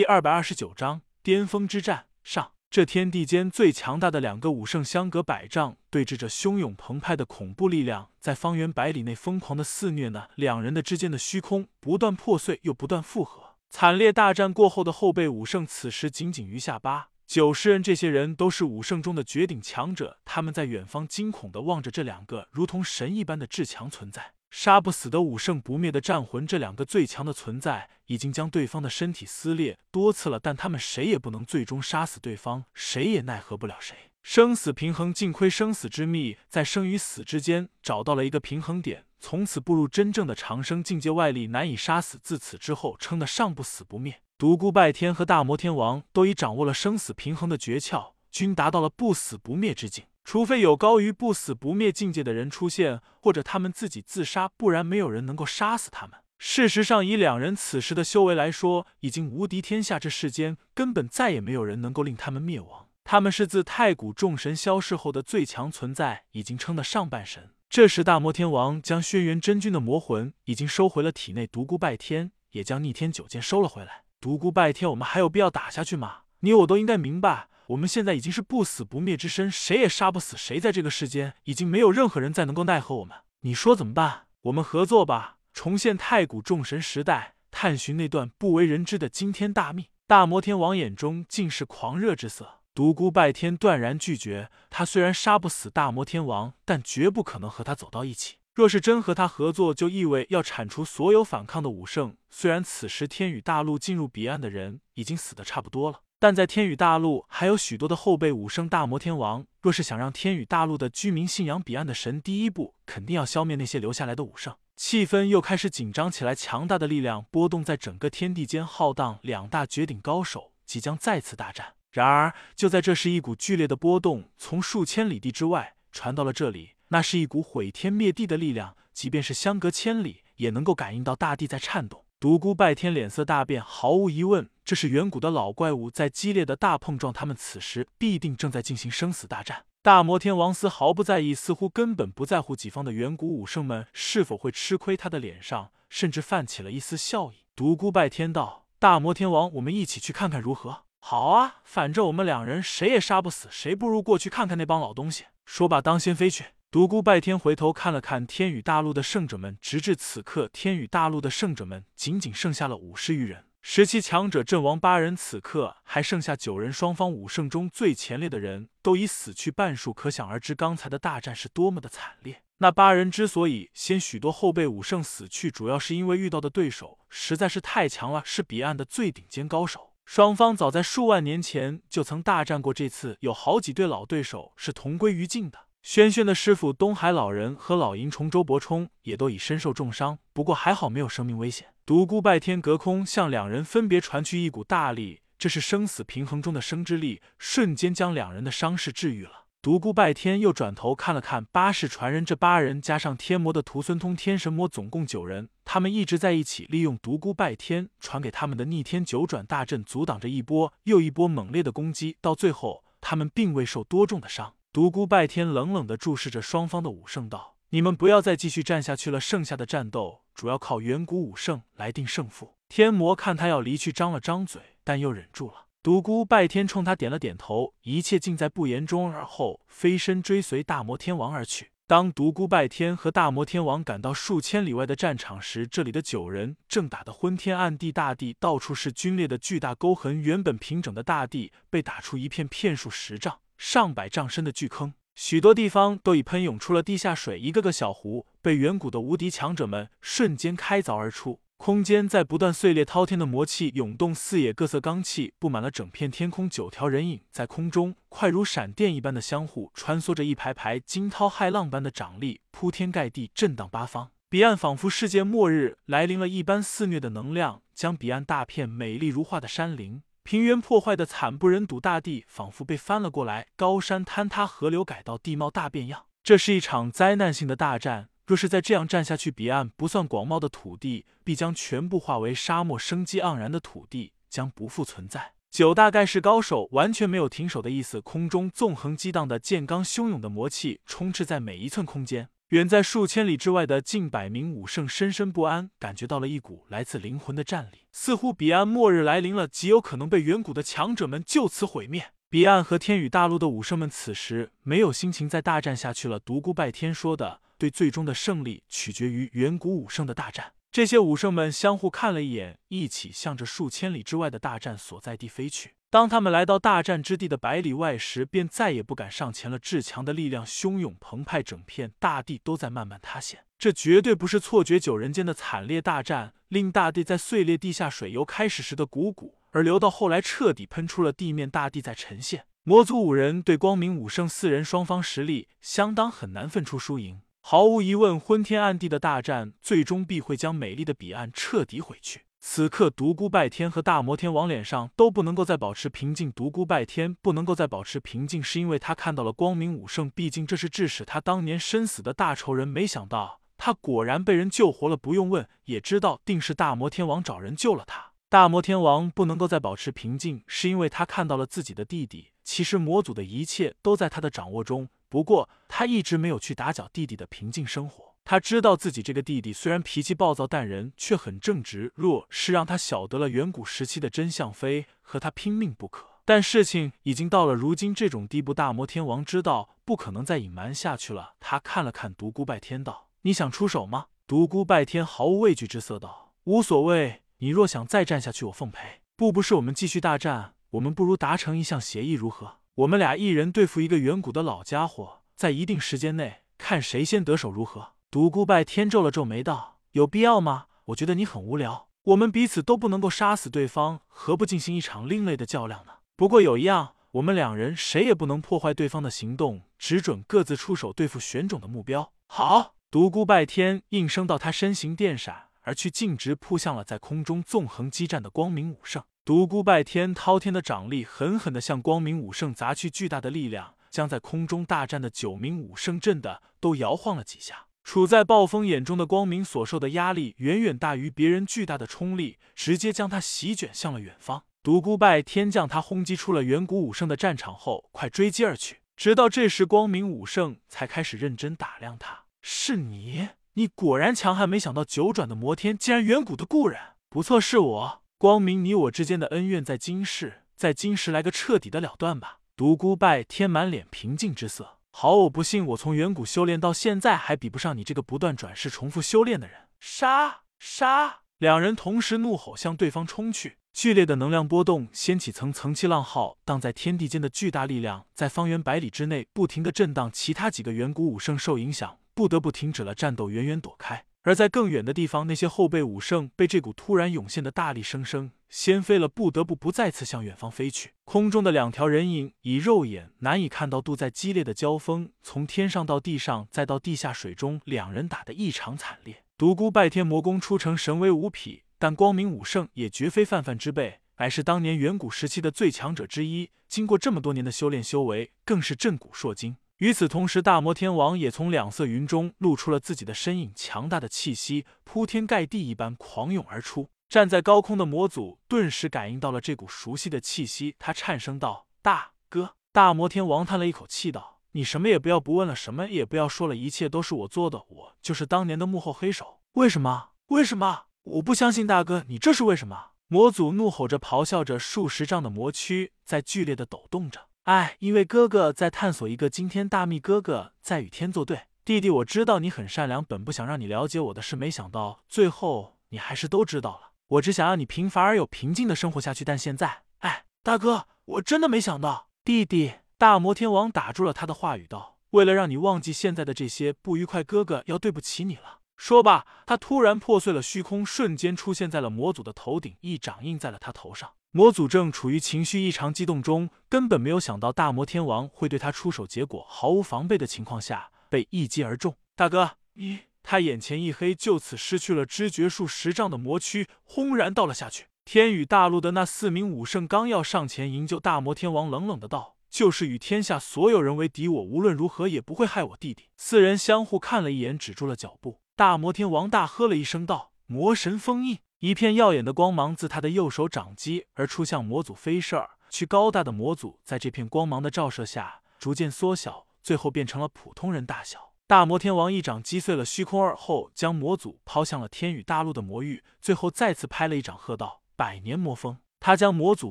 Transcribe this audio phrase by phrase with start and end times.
[0.00, 2.52] 第二百二十九章巅峰之战上。
[2.70, 10.28] 这天地间最强大的两个武圣相隔百丈，对峙着汹涌澎湃的恐怖力量，在方圆百里内疯狂的肆虐呢。
[10.36, 13.56] 两人的之间的虚空不断破碎，又不断复合。
[13.68, 17.82] 惨烈大战过后的后辈武圣，此时仅仅余下八九十人。
[17.82, 24.32] 这些人都是武圣中的绝顶强者，他们在远方惊恐的望着这两个如同神一般的至强存在。
[24.50, 33.96] 杀不死的武圣，不灭的战魂，这两个最强的存在已经将对方的身体撕裂多次了，但他们谁也不能最终杀死对方，谁也奈何不了谁。
[34.22, 42.18] 生死平衡，尽亏生死之秘，在生与死之间找到了一个平衡点，从此步入真正的长生境界，外力难以杀死。
[42.22, 44.20] 自此之后，称得上不死不灭。
[44.36, 50.04] 独孤拜天和大魔天王都已掌握了生死平衡的诀窍，均达到了不死不灭之境。
[50.24, 56.18] 除非有高于不死不灭境界的人出现，或者他们自己自杀，不然没有人能够杀死他们。
[56.38, 59.98] 事实上，以两人此时的修为来说，已经无敌天下。
[59.98, 62.86] 这世间根本再也没有人能够令他们灭亡。
[63.04, 67.50] 他们是自太古众神消逝后的最强存在，已经称得上半神。
[67.68, 74.04] 这时，大魔天王将轩辕真君的魔魂已经收回了体内，独孤拜天也将逆天九剑收了回来。
[74.20, 76.20] 独孤拜天，我们还有必要打下去吗？
[76.40, 77.48] 你我都应该明白。
[77.70, 80.58] 我们现在已经是不死不灭之身，谁也杀不死谁。
[80.58, 83.16] 在这个世间，已经没有任何人再能够奈何我们。
[83.42, 84.26] 你说怎么办？
[84.42, 89.86] 我们合作吧，重现太古众神时代，探寻那段不为人知的惊天大秘。
[90.08, 92.60] 大魔天王眼中尽是狂热之色。
[92.74, 94.50] 独孤拜天断然拒绝。
[94.68, 98.38] 他虽然杀不死大魔天王，但绝不可能和他走到一起。
[98.52, 102.16] 若是真和他合作，就意味要铲除所有反抗的武圣。
[102.30, 106.00] 虽然此时天宇大陆进入彼岸的人已经死的差不多了。
[106.22, 114.54] 但在天宇大陆还有许多的后辈武圣大魔天王，若是想让天宇大陆的居民信仰彼岸的神，第一步肯定要消灭那些留下来的武圣。
[114.76, 119.18] 气氛又开始紧张起来，强大的力量波动在整个天地间，浩荡。
[119.22, 121.72] 两大绝顶高手即将再次大战。
[121.90, 132.04] 然而，就在这时，一股剧烈的波动从数千里地之外传到了这里，那是一股毁天灭地的力量，即便是相隔千里，也能够感应到大地在颤动。
[132.20, 139.64] 独孤拜天脸色大变，毫无疑问，这是远古的老怪物在激烈的大碰撞，他们此时必定正在进行生死大战。
[139.80, 147.36] 大魔天王丝毫不在意，似乎根本不在乎己方的远古武圣们是否会吃亏，他的脸上甚至泛起了一丝笑意。
[147.56, 156.44] 独孤拜天道：“大魔天王，我们一起去看看如何？”“好啊，反正我们两人谁也杀不死谁，不如过去看看那帮老东西。”说罢，当先飞去。
[156.72, 166.72] 独孤拜天回头看了看天宇大陆的圣者们，直至此刻，天宇大陆的圣者们仅仅剩下了五十余人，十七强者阵亡八人，此刻还剩下九人。
[166.72, 172.40] 双方武圣中最前列的人都已死去半数，可想而知刚才的大战是多么的惨烈。
[172.58, 179.90] 那八人之所以先许多后辈武圣死去，主要是因为遇到的对手实在是太强了，是彼岸的最顶尖高手。
[180.04, 185.58] 双方早在数万年前就曾大战过，这次有好几对老对手是同归于尽的。
[185.82, 191.68] 轩轩的师傅东海老人和老银虫周伯冲也都已身受重伤，不过还好没有生命危险。
[191.86, 199.46] 独孤拜天隔空向两人分别传去一股大力，这是生死平衡中的生之力，瞬间将两人的伤势治愈了。
[199.62, 214.54] 独孤拜天又转头看了看八世传人，这八人加上天魔的徒孙通天神魔，总共九人，他们一直在一起，利用独孤拜天传给他们的逆天九转大阵，阻挡着一波又一波猛烈的攻击，到最后他们并未受多重的伤。
[214.72, 225.66] 独孤拜天冷冷的注视着双方的武圣道：“你们不要再继续战下去了，剩下的战斗主要靠远古武圣来定胜负。”天魔看他要离去，张了张嘴，但又忍住了。
[225.82, 231.72] 独孤拜天冲他点了点头，一切尽在不言中，而后飞身追随大魔天王而去。
[231.88, 243.40] 当独孤拜天和大魔天王赶到数千里外的战场时，这里的九人正打得昏天暗地，大地到处是龟裂的巨大沟痕，原本平整的大地被打出一片片数十丈。
[243.62, 251.40] 上百丈深的巨坑，许多地方都已喷涌出了地下水，一个个小湖被远古的无敌强者们瞬间开凿而出。
[251.58, 256.48] 空间在不断碎裂，滔天的魔气涌动，四野各色罡气布满了整片天空。
[256.48, 264.10] 九条人影在空中快如闪电一般的相互穿梭着，一排排惊涛骇浪般的掌力铺天盖地，震荡八方。
[264.30, 270.02] 彼岸仿佛世界末日来临了一般，肆虐的能量将彼岸大片美丽如画的山林。
[270.22, 276.06] 平原破坏的惨不忍睹，大地仿佛被翻了过来，高山坍塌，河流改道，地貌大变样。
[276.22, 278.10] 这是一场灾难性的大战。
[278.26, 285.32] 若是再这样战下去，彼岸不算广袤的土地必将全部化为沙漠，生机盎然的土地将不复存在。
[285.50, 292.28] 九大盖世高手完全没有停手的意思，空中纵横激荡的剑罡汹涌的魔气充斥在每一寸空间。
[292.50, 302.06] 远在数千里之外的近百名武圣深深不安，感觉到了一股来自灵魂的战栗，似乎彼岸末日来临了，极有可能被远古的强者们就此毁灭。
[302.28, 306.18] 彼岸和天宇大陆的武圣们此时没有心情再大战下去了。
[306.18, 310.54] 独孤拜天说的对，最终的胜利取决于远古武圣的大战。
[310.72, 315.74] 这些武圣们相互看了一眼，一起向着数千里之外的大战所在地飞去。
[315.90, 319.58] 当他们来到大战之地的百里外时，便再也不敢上前了。
[319.58, 323.40] 至强的力量汹涌澎湃，整片大地都在慢慢塌陷。
[323.58, 332.44] 这绝对不是错觉，九人间的惨烈大战令大地在碎裂，地下水由开始时的汩汩，而流到后来彻底喷出了地面，大地在沉陷。
[332.62, 337.20] 魔族五人对光明武圣四人，双方实力相当，很难分出输赢。
[337.40, 342.20] 毫无疑问，昏天暗地的大战最终必会将美丽的彼岸彻底毁去。
[342.42, 346.32] 此刻，独孤拜天和大魔天王脸上都不能够再保持平静。
[346.32, 352.66] 独孤拜天不能够再保持平静，是因为他看到了光明武圣，毕竟这是致使他当年身死的大仇人。
[352.66, 358.12] 没想到他果然被人救活了，不用问也知道，定是大魔天王找人救了他。
[358.30, 362.30] 大魔天王不能够再保持平静，是因为他看到了自己的弟弟。
[362.42, 364.88] 其实魔祖的一切都在他的掌握中。
[365.10, 368.09] 不过，他一直没有去打搅弟弟的平静生活。
[368.30, 371.92] 他知道自己这个弟弟虽然脾气暴躁，但人却很正直。
[371.96, 376.06] 若是让他晓得了远古时期的真相，非和他拼命不可。
[376.24, 381.34] 但事情已经到了如今这种地步，大魔天王知道不可能再隐瞒下去了。
[381.40, 387.22] 他看了看独孤拜天，道：“你想出手吗？”独孤拜天毫无畏惧之色道：“无所谓。
[387.38, 389.00] 你若想再战下去，我奉陪。
[389.16, 397.94] 不，不是我们继续大战，我们不如达成一项协议，如何？”我们俩一人对付一个远古的老家伙，在一定时间内看谁先得手，如何？
[398.12, 400.66] 独孤拜天皱了皱眉道：“有必要吗？
[400.86, 401.88] 我觉得你很无聊。
[402.02, 405.92] 我们彼此都不能够杀死对方，何不进行一场另类的较量呢？
[406.16, 419.04] 不过有一样，我们两人谁也不能破坏对方的行动，只准各自出手对付玄种的目标。”好，独孤拜天应声道，他身形电闪而去，径直扑向了在空中纵横激战的光明武圣。
[419.24, 427.66] 独孤拜天滔天的掌力狠狠地向光明武圣砸去，巨大的力量将在空中大战的九名武圣震得都摇晃了几下。
[427.82, 434.44] 处在暴风眼中的光明所受的压力远远大于别人巨大的冲力，直接将他席卷向了远方。
[434.62, 438.80] 独孤拜天将他轰击出了远古武圣的战场后，快追击而去。
[438.94, 444.46] 直到这时，光明武圣才开始认真打量他：“是你，你果然强悍！
[444.46, 446.78] 没想到九转的魔天竟然远古的故人，
[447.08, 452.40] 不错，是我。”光明，你我之间的恩怨在今世，在今世来个彻底的了断吧。
[452.54, 454.79] 独孤拜天满脸平静之色。
[454.92, 459.68] 好，我不信，我从远古修炼到现在，还比不上你这个不断转世、重复修炼的人。
[459.78, 460.42] 杀！
[460.58, 461.20] 杀！
[461.38, 463.56] 两人同时怒吼，向对方冲去。
[463.72, 470.10] 剧烈的能量波动掀起层层气浪，浩荡在天地间的巨大力量，在方圆百里之内不停的震荡。
[470.12, 474.04] 其他几个远古武圣受影响，不得不停止了战斗，远远躲开。
[474.22, 480.90] 而在更远的地方，那些后辈武圣被这股突然涌现的大力生生掀飞了，不得不不再次向远方飞去。
[481.04, 489.24] 空中的两条人影以肉眼难以看到度，在激烈的交锋，从天上到地上，再到地下水中，两人打得异常惨烈。
[489.38, 496.50] 独孤拜天魔功出城，神威无匹，但光明武圣也绝非泛泛之辈，乃是当年远古时期的最强者之一。
[496.68, 499.56] 经过这么多年的修炼修为，更是震古烁今。
[499.80, 506.90] 与此同时，大魔天王也从两色云中露出了自己的身影，强大的气息铺天盖地一般狂涌而出。
[507.08, 519.40] 站在高空的魔祖顿时感应到了这股熟悉的气息，他颤声道：“大哥！”大魔天王叹了一口气道：“你什么也不要不问了，什么也不要说了，一切都是我做的，我就是当年的幕后黑手。
[519.52, 520.10] 为什么？
[520.26, 520.82] 为什么？
[521.04, 527.29] 我不相信，大哥，你这是为什么？”魔祖怒吼着，咆哮着，数十丈的魔躯在剧烈的抖动着。
[527.50, 531.48] 哎，因为哥哥在探索一个惊天大秘，哥哥在与天作对。
[531.64, 536.92] 弟弟，我知道你很善良，本不想让你了解我的事，没想到最后你还是都知道了。
[537.08, 542.10] 我只想让你平凡而又平静的生活下去，但现在，哎，大哥，我真的没想到。
[542.22, 554.12] 弟弟，大魔天王打住了他的话语，道：“为了让你忘记现在的这些不愉快，哥哥要对不起你了。”说罢，他突然破碎了虚空，瞬间出现在了魔祖的头顶，一掌印在了他头上。
[554.32, 561.96] 魔祖正处于情绪异常激动中，根本没有想到大魔天王会对他出手，结果毫无防备的情况下被一击而中。
[562.14, 563.00] 大哥，你……
[563.22, 567.86] 他眼前一黑，就此失去了知觉，数十丈的魔躯轰然倒了下去。
[568.04, 578.40] 天宇大陆的那四名武圣刚要上前营救大魔天王，冷冷的道：“就是与天下所有人为敌，我无论如何也不会害我弟弟。”四人相互看了一眼，止住了脚步。
[578.56, 585.84] 大魔天王大喝了一声道：“魔神封印！”一片耀眼的光芒自他的右手掌击而出，向魔祖飞射而去。
[585.84, 591.34] 高大的魔祖在这片光芒的照射下逐渐缩小，最后变成了普通人大小。
[591.46, 599.70] 大魔天王一掌击碎了虚空而后，将魔祖抛向了天宇大陆的魔域，最后再次拍了一掌，喝道：“百年魔封！”他将魔祖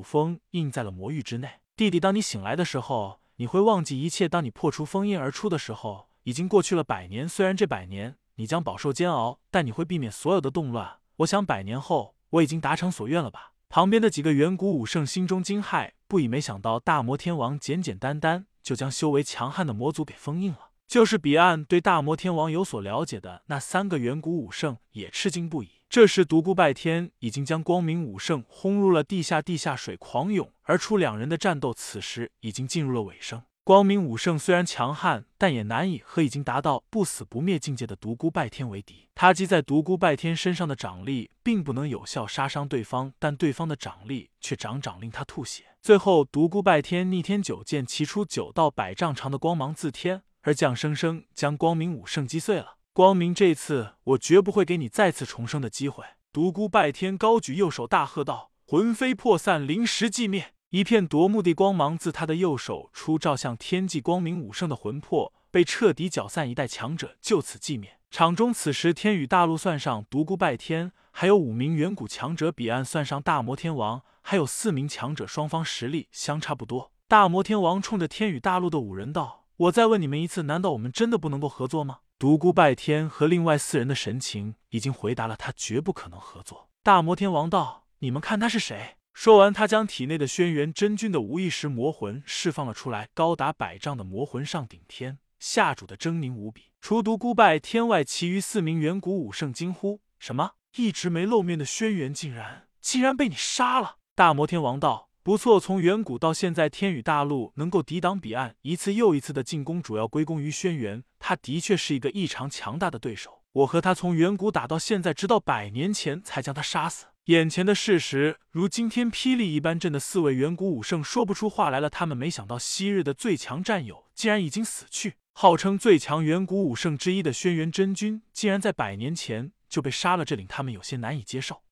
[0.00, 1.58] 封印在了魔域之内。
[1.74, 4.28] 弟弟，当你醒来的时候，你会忘记一切。
[4.28, 7.28] 当你破除封印而出的时候，已经过去了百年。
[7.28, 10.98] 虽然这百年你将饱受煎熬，但你会避免所有的动乱。
[11.20, 13.52] 我想，百年后我已经达成所愿了吧？
[13.68, 20.70] 旁边的几个远古武圣心中惊骇不已，没想到大魔天王简简单单就将修为强悍的魔族给封印了。
[20.88, 25.82] 就是彼岸对大魔天王有所了解的那三个远古武圣也吃惊不已。
[25.90, 33.42] 这时，独孤拜天已经将光明武圣轰入了地下，地下水狂涌而出，两人的战斗此时已经进入了尾声。
[33.62, 39.08] 光明武圣虽然强悍，但也难以和已经达到不死不灭境界的独孤拜天为敌。
[39.14, 45.64] 他击在独孤拜天身上的掌力并不能有效杀伤对方，但对方的掌力却掌掌令他吐血。
[45.82, 52.78] 最后，独孤拜天逆天九剑齐出九道百丈长的光芒自天而降，生生将光明武圣击碎了。
[52.94, 56.04] 光明，这次我绝不会给你再次重生的机会！
[56.32, 67.98] 独孤拜天高举右手，大喝道：“魂飞魄散，灵石寂灭！”一片夺目的光芒自他的右手出，照向天际光明武圣的魂魄，被彻底搅散，一代强者就此寂灭。
[68.08, 75.26] 场中此时天宇大陆算上独孤拜天，还有五名远古强者；彼岸算上大魔天王，还有四名强者。
[75.26, 76.92] 双方实力相差不多。
[77.08, 86.68] 大魔天王冲着天宇大陆的五人道：“我再问你们一次，难道我们真的不能够合作吗？”独孤拜天和另外四人的神情已经回答了，他绝不可能合作。
[86.84, 96.72] 大魔天王道：“你们看他是谁？”说完，他将体内的轩辕真君的无意识魔魂释放了出来，高达百丈的魔魂上顶天下主的狰狞无比。
[96.80, 100.52] 除独孤拜天外，其余四名远古武圣惊呼：“什么？
[100.76, 111.02] 一直没露面的轩辕竟然竟然被你杀了！”大魔天王道：“不错，从远古到现在，天宇大陆能够抵挡彼岸一次又一次的进攻，主要归功于轩辕。
[111.18, 113.42] 他的确是一个异常强大的对手。
[113.52, 121.88] 我和他从远古打到现在，直到百年前才将他杀死。”眼前的事实如惊天霹雳一般，震的四位远古武圣说不出话来了。
[121.88, 131.62] 他们没想到昔日的最强战友竟然已经死去，号称最强远古武圣之一的轩辕真君竟然在百年前就被杀了，这令他们有些难以接受。